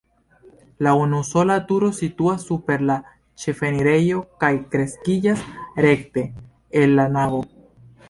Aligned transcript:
La 0.85 0.93
unusola 1.01 1.57
turo 1.73 1.89
situas 1.97 2.47
super 2.49 2.85
la 2.93 2.97
ĉefenirejo 3.45 4.25
kaj 4.45 4.53
kreskiĝas 4.75 5.47
rekte 5.89 6.29
el 6.85 7.01
la 7.03 7.11
navo. 7.19 7.49